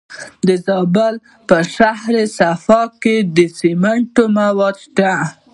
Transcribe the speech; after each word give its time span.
د 0.47 0.49
زابل 0.65 1.13
په 1.49 1.57
شهر 1.75 2.13
صفا 2.37 2.81
کې 3.01 3.15
د 3.35 3.37
سمنټو 3.57 4.23
مواد 4.37 4.75
شته. 4.83 5.11